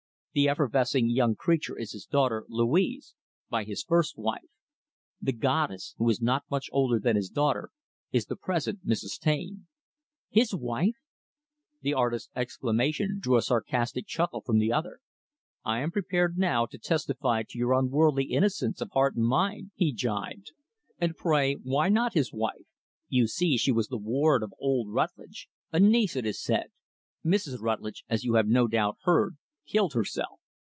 The 0.33 0.47
effervescing 0.47 1.09
young 1.09 1.35
creature 1.35 1.77
is 1.77 1.91
his 1.91 2.05
daughter, 2.05 2.45
Louise 2.47 3.15
by 3.49 3.65
his 3.65 3.83
first 3.83 4.17
wife. 4.17 4.49
The 5.21 5.33
'Goddess' 5.33 5.93
who 5.97 6.09
is 6.09 6.21
not 6.21 6.45
much 6.49 6.69
older 6.71 6.99
than 6.99 7.17
his 7.17 7.29
daughter 7.29 7.69
is 8.13 8.27
the 8.27 8.37
present 8.37 8.87
Mrs. 8.87 9.19
Taine." 9.19 9.67
"His 10.29 10.55
wife!" 10.55 10.95
The 11.81 11.93
artist's 11.93 12.31
exclamation 12.33 13.17
drew 13.19 13.35
a 13.35 13.41
sarcastic 13.41 14.07
chuckle 14.07 14.39
from 14.39 14.57
the 14.57 14.71
other. 14.71 15.01
"I 15.65 15.81
am 15.81 15.91
prepared, 15.91 16.37
now, 16.37 16.65
to 16.65 16.77
testify 16.77 17.43
to 17.49 17.57
your 17.57 17.73
unworldly 17.73 18.31
innocence 18.31 18.79
of 18.79 18.91
heart 18.91 19.17
and 19.17 19.25
mind," 19.25 19.71
he 19.75 19.91
gibed. 19.91 20.53
"And, 20.97 21.17
pray, 21.17 21.55
why 21.55 21.89
not 21.89 22.13
his 22.13 22.31
wife? 22.31 22.67
You 23.09 23.27
see, 23.27 23.57
she 23.57 23.73
was 23.73 23.89
the 23.89 23.97
ward 23.97 24.43
of 24.43 24.53
old 24.57 24.87
Rutlidge 24.93 25.49
a 25.73 25.79
niece, 25.81 26.15
it 26.15 26.25
is 26.25 26.41
said. 26.41 26.67
Mrs. 27.25 27.59
Rutlidge 27.59 28.05
as 28.07 28.23
you 28.23 28.35
have 28.35 28.47
no 28.47 28.69
doubt 28.69 28.95
heard 29.01 29.35
killed 29.67 29.93
herself. 29.93 30.39